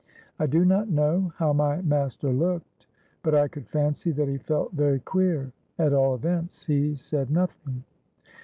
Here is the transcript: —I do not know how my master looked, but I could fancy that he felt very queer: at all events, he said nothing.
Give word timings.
—I 0.39 0.47
do 0.47 0.65
not 0.65 0.89
know 0.89 1.31
how 1.37 1.53
my 1.53 1.79
master 1.83 2.33
looked, 2.33 2.87
but 3.21 3.35
I 3.35 3.47
could 3.47 3.67
fancy 3.67 4.09
that 4.13 4.27
he 4.27 4.39
felt 4.39 4.71
very 4.71 4.99
queer: 4.99 5.51
at 5.77 5.93
all 5.93 6.15
events, 6.15 6.65
he 6.65 6.95
said 6.95 7.29
nothing. 7.29 7.83